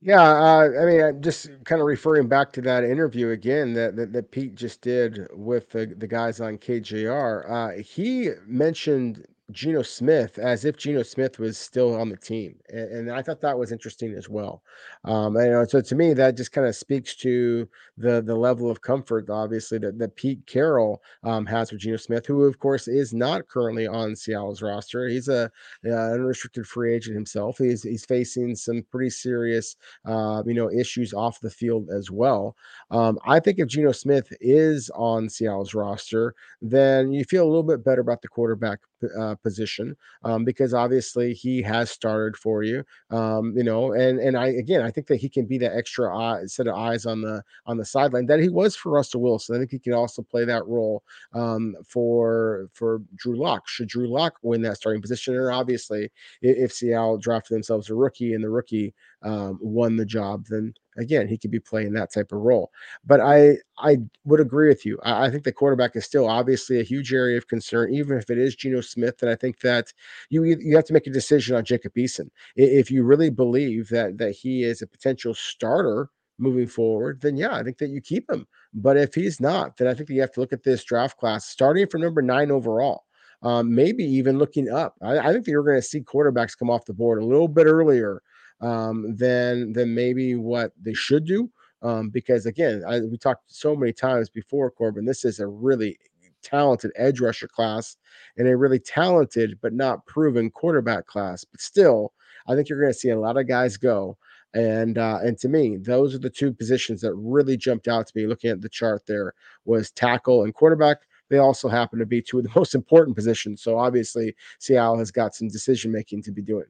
[0.00, 4.12] Yeah, uh, I mean, just kind of referring back to that interview again that that,
[4.12, 7.50] that Pete just did with the, the guys on KJR.
[7.50, 12.90] Uh, he mentioned Geno Smith as if Geno Smith was still on the team, and,
[12.90, 14.62] and I thought that was interesting as well.
[15.04, 18.34] Um, and, you know, so to me, that just kind of speaks to the the
[18.34, 22.58] level of comfort, obviously, that, that Pete Carroll um, has with Geno Smith, who of
[22.58, 25.08] course is not currently on Seattle's roster.
[25.08, 25.50] He's a
[25.86, 27.58] uh, unrestricted free agent himself.
[27.58, 29.76] He's he's facing some pretty serious,
[30.06, 32.56] uh, you know, issues off the field as well.
[32.90, 37.62] Um, I think if Geno Smith is on Seattle's roster, then you feel a little
[37.62, 38.80] bit better about the quarterback
[39.18, 42.84] uh, position um, because obviously he has started for you.
[43.10, 46.16] Um, you know, and and I again I think that he can be that extra
[46.16, 49.56] eye, set of eyes on the on the sideline that he was for Russell Wilson.
[49.56, 53.68] I think he can also play that role um, for for Drew Lock.
[53.68, 56.04] Should Drew Lock win that starting position, or obviously
[56.42, 60.74] if, if Seattle drafted themselves a rookie and the rookie um, won the job, then
[60.96, 62.70] again he could be playing that type of role.
[63.04, 64.98] But I I would agree with you.
[65.02, 68.30] I, I, think the quarterback is still obviously a huge area of concern, even if
[68.30, 69.22] it is Geno Smith.
[69.22, 69.92] And I think that
[70.30, 74.18] you you have to make a decision on Jacob Eason if you really believe that
[74.18, 77.20] that he is a potential starter moving forward.
[77.20, 78.46] Then yeah, I think that you keep him.
[78.72, 81.16] But if he's not, then I think that you have to look at this draft
[81.16, 83.04] class starting from number nine overall.
[83.42, 84.94] Um, maybe even looking up.
[85.02, 87.48] I, I think that you're going to see quarterbacks come off the board a little
[87.48, 88.22] bit earlier
[88.60, 91.50] um, than than maybe what they should do.
[91.82, 95.04] Um, because again, I, we talked so many times before, Corbin.
[95.04, 95.98] This is a really
[96.42, 97.96] talented edge rusher class
[98.36, 101.44] and a really talented but not proven quarterback class.
[101.44, 102.12] But still,
[102.46, 104.16] I think you're going to see a lot of guys go.
[104.54, 108.12] And uh, and to me, those are the two positions that really jumped out to
[108.14, 108.26] me.
[108.26, 110.98] Looking at the chart, there was tackle and quarterback.
[111.28, 113.62] They also happen to be two of the most important positions.
[113.62, 116.66] So obviously, Seattle has got some decision making to be doing.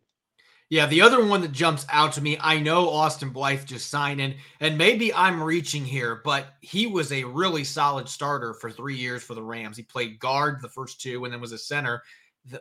[0.71, 4.21] Yeah, the other one that jumps out to me, I know Austin Blythe just signed
[4.21, 8.97] in, and maybe I'm reaching here, but he was a really solid starter for three
[8.97, 9.77] years for the Rams.
[9.77, 12.03] He played guard the first two and then was a center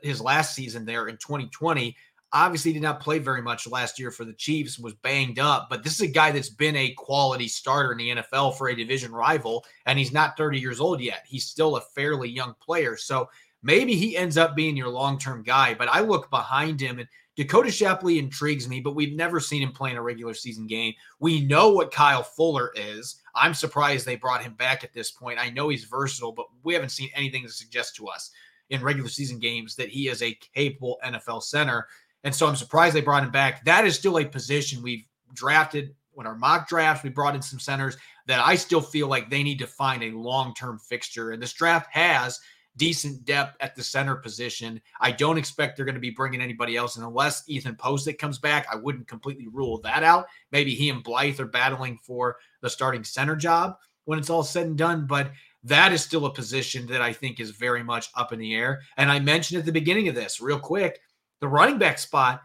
[0.02, 1.96] his last season there in 2020.
[2.32, 5.84] Obviously, did not play very much last year for the Chiefs, was banged up, but
[5.84, 9.12] this is a guy that's been a quality starter in the NFL for a division
[9.12, 11.24] rival, and he's not 30 years old yet.
[11.28, 12.98] He's still a fairly young player.
[12.98, 13.30] So
[13.62, 17.08] maybe he ends up being your long term guy, but I look behind him and
[17.38, 20.94] Dakoda Shepley intrigues me, but we've never seen him play in a regular season game.
[21.20, 23.22] We know what Kyle Fuller is.
[23.34, 25.40] I'm surprised they brought him back at this point.
[25.40, 28.32] I know he's versatile, but we haven't seen anything to suggest to us
[28.70, 31.88] in regular season games that he is a capable NFL center.
[32.24, 33.66] And so I'm surprised they brought him back.
[33.66, 37.60] That is still a position we've drafted when our mock drafts, we brought in some
[37.60, 41.32] centers that I still feel like they need to find a long term fixture.
[41.32, 42.40] And this draft has
[42.78, 44.82] decent depth at the center position.
[45.00, 48.40] I don't expect they're going to be bringing anybody else, and unless Ethan Pocic comes
[48.40, 50.26] back, I wouldn't completely rule that out.
[50.52, 54.68] Maybe he and Blythe are battling for the starting center job when it's all said
[54.68, 55.32] and done, but
[55.64, 58.82] that is still a position that I think is very much up in the air.
[58.98, 61.00] And I mentioned at the beginning of this, real quick,
[61.40, 62.42] the running back spot.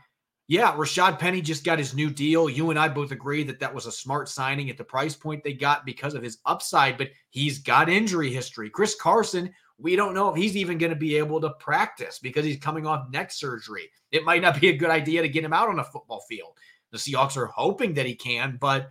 [0.47, 2.49] Yeah, Rashad Penny just got his new deal.
[2.49, 5.45] You and I both agree that that was a smart signing at the price point
[5.45, 8.71] they got because of his upside, but he's got injury history.
[8.71, 12.45] Chris Carson we don't know if he's even going to be able to practice because
[12.45, 13.89] he's coming off neck surgery.
[14.11, 16.53] It might not be a good idea to get him out on a football field.
[16.91, 18.89] The Seahawks are hoping that he can, but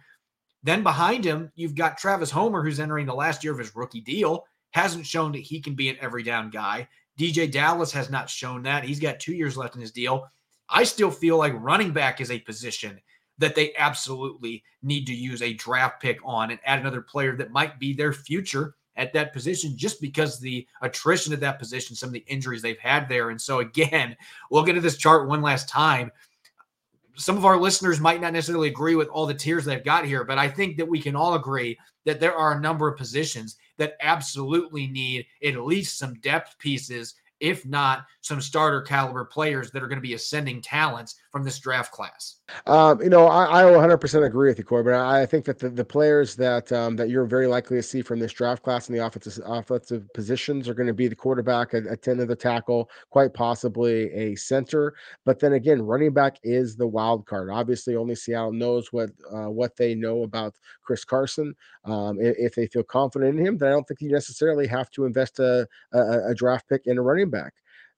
[0.63, 4.01] then behind him, you've got Travis Homer, who's entering the last year of his rookie
[4.01, 6.87] deal, hasn't shown that he can be an every down guy.
[7.19, 8.83] DeeJay Dallas has not shown that.
[8.83, 10.27] He's got two years left in his deal.
[10.69, 12.99] I still feel like running back is a position
[13.39, 17.51] that they absolutely need to use a draft pick on and add another player that
[17.51, 22.09] might be their future at that position just because the attrition at that position, some
[22.09, 23.29] of the injuries they've had there.
[23.29, 24.17] And so, again,
[24.51, 26.11] we'll get to this chart one last time.
[27.15, 30.23] Some of our listeners might not necessarily agree with all the tiers they've got here,
[30.23, 33.57] but I think that we can all agree that there are a number of positions
[33.77, 39.83] that absolutely need at least some depth pieces if not some starter caliber players that
[39.83, 42.37] are going to be ascending talents from this draft class.
[42.65, 44.93] Um, you know, I, I 100% agree with you, Corbin.
[44.93, 48.01] But I think that the, the players that um, that you're very likely to see
[48.01, 51.75] from this draft class in the offensive offensive positions are going to be the quarterback,
[51.75, 54.95] a, a 10 of the tackle, quite possibly a center.
[55.25, 57.51] But then again, running back is the wild card.
[57.51, 61.53] Obviously, only Seattle knows what uh, what they know about Chris Carson.
[61.85, 64.89] Um, if, if, they feel confident in him, then I don't think you necessarily have
[64.91, 67.53] to invest a, a, a draft pick in a running back.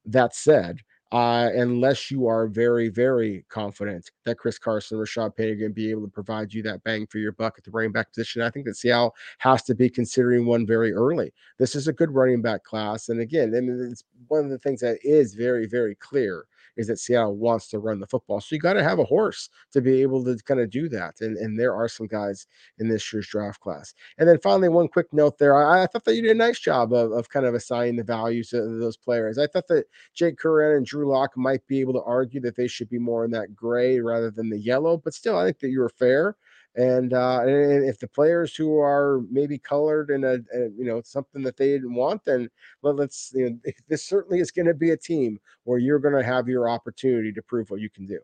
[0.06, 0.80] That said,
[1.12, 5.76] uh, unless you are very, very confident that Chris Carson, Rashad Penny are going to
[5.76, 8.43] be able to provide you that bang for your buck at the running back position.
[8.43, 11.34] I think that Seattle has to be considering one very early.
[11.57, 13.10] This is a good running back class.
[13.10, 16.45] And again, I mean, it's one of the things that is very, very clear
[16.78, 18.42] is that Seattle wants to run the football.
[18.42, 21.22] So you got to have a horse to be able to kind of do that.
[21.22, 22.48] And, and there are some guys
[22.80, 23.94] in this year's draft class.
[24.18, 25.56] And then finally, one quick note there.
[25.56, 28.04] I, I thought that you did a nice job of, of kind of assigning the
[28.04, 29.38] values of those players.
[29.38, 32.68] I thought that Jake Curhan and Drew Lock might be able to argue that they
[32.68, 35.70] should be more in that gray rather than the yellow, but still, I think that
[35.70, 36.36] you were fair.
[36.76, 41.02] And, uh, and if the players who are maybe colored in a, a, you know
[41.04, 42.50] something that they didn't want, then
[42.84, 46.16] let, us you know this certainly is going to be a team where you're going
[46.16, 48.20] to have your opportunity to prove what you can do.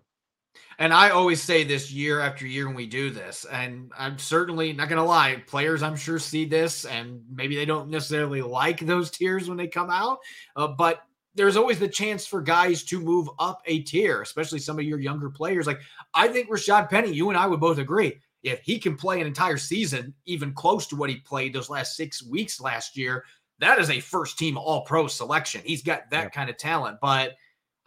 [0.80, 4.74] And I always say this year after year when we do this, and I'm certainly
[4.74, 8.80] not going to lie, players I'm sure see this, and maybe they don't necessarily like
[8.80, 10.20] those tiers when they come out,
[10.56, 14.80] uh, but there's always the chance for guys to move up a tier, especially some
[14.80, 15.68] of your younger players.
[15.68, 15.82] Like
[16.14, 19.26] I think Rashad Penny, you and I would both agree, if he can play an
[19.26, 23.26] entire season, even close to what he played those last six weeks last year,
[23.58, 25.62] that is a first team all pro selection.
[25.66, 27.34] He's got that kind of talent, but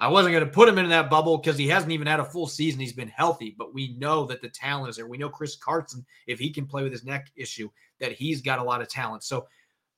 [0.01, 2.25] I wasn't going to put him in that bubble because he hasn't even had a
[2.25, 2.81] full season.
[2.81, 5.07] He's been healthy, but we know that the talent is there.
[5.07, 8.59] We know Chris Carson, if he can play with his neck issue, that he's got
[8.59, 9.23] a lot of talent.
[9.23, 9.47] So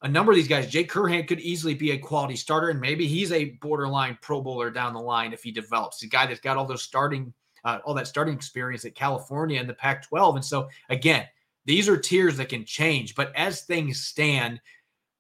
[0.03, 3.07] a number of these guys, Jake Curhan could easily be a quality starter, and maybe
[3.07, 6.01] he's a borderline Pro Bowler down the line if he develops.
[6.01, 7.33] The guy that's got all those starting
[7.65, 10.37] uh, all that starting experience at California and the Pac 12.
[10.37, 11.27] And so, again,
[11.65, 13.15] these are tiers that can change.
[13.15, 14.61] But as things stand,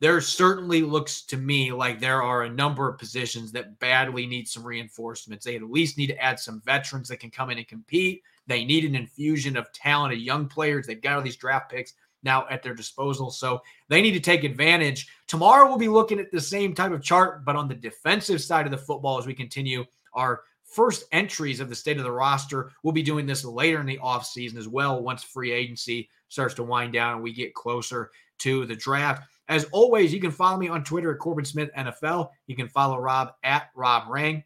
[0.01, 4.49] there certainly looks to me like there are a number of positions that badly need
[4.49, 5.45] some reinforcements.
[5.45, 8.23] They at least need to add some veterans that can come in and compete.
[8.47, 10.87] They need an infusion of talented young players.
[10.87, 13.31] They've got all these draft picks now at their disposal.
[13.31, 15.09] So they need to take advantage.
[15.27, 18.67] Tomorrow we'll be looking at the same type of chart, but on the defensive side
[18.67, 19.85] of the football as we continue
[20.15, 22.71] our first entries of the state of the roster.
[22.83, 26.63] We'll be doing this later in the offseason as well once free agency starts to
[26.63, 29.29] wind down and we get closer to the draft.
[29.49, 32.31] As always, you can follow me on Twitter at Corbin Smith NFL.
[32.47, 34.45] You can follow Rob at Rob Rang.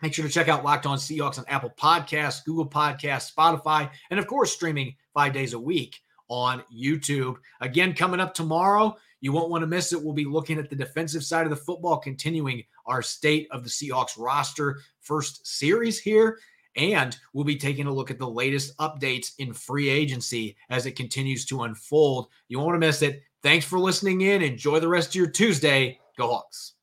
[0.00, 4.20] Make sure to check out Locked On Seahawks on Apple Podcasts, Google Podcasts, Spotify, and
[4.20, 7.36] of course, streaming five days a week on YouTube.
[7.60, 10.00] Again, coming up tomorrow, you won't want to miss it.
[10.00, 13.70] We'll be looking at the defensive side of the football, continuing our state of the
[13.70, 16.38] Seahawks roster first series here.
[16.76, 20.92] And we'll be taking a look at the latest updates in free agency as it
[20.92, 22.28] continues to unfold.
[22.46, 23.22] You won't want to miss it.
[23.42, 24.42] Thanks for listening in.
[24.42, 25.98] Enjoy the rest of your Tuesday.
[26.16, 26.74] Go Hawks.